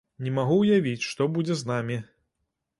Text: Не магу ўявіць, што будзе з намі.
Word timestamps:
Не 0.27 0.31
магу 0.37 0.57
ўявіць, 0.61 1.07
што 1.11 1.29
будзе 1.37 1.61
з 1.63 1.71
намі. 1.75 2.03